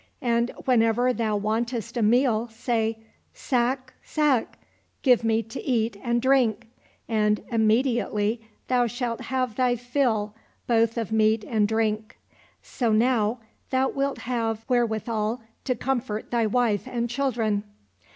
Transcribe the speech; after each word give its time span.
And 0.23 0.49
whenever 0.65 1.13
thou 1.13 1.37
wantest 1.37 1.95
a 1.95 2.01
meal 2.01 2.47
say,' 2.47 2.97
Sack, 3.49 3.93
sack, 4.01 4.57
give 5.03 5.23
me 5.23 5.43
to 5.43 5.61
eat 5.61 5.95
and 6.01 6.19
drink!' 6.19 6.65
and 7.07 7.43
immediately 7.51 8.41
thou 8.67 8.87
shalt 8.87 9.21
have 9.25 9.57
thy 9.57 9.75
fill 9.75 10.33
both 10.65 10.97
of 10.97 11.11
meat 11.11 11.43
and 11.47 11.67
drink, 11.67 12.17
so 12.63 12.91
now 12.91 13.41
thou 13.69 13.89
wilt 13.89 14.17
have 14.21 14.65
wherewithal 14.67 15.43
to 15.65 15.75
comfort 15.75 16.31
thy 16.31 16.47
wife 16.47 16.87
and 16.87 17.07
children." 17.07 17.63